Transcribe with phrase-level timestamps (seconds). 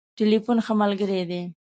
[0.17, 1.41] ټليفون ښه ملګری دی.